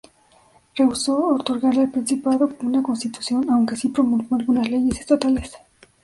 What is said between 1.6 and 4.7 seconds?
al principado una constitución, aunque sí promulgó algunas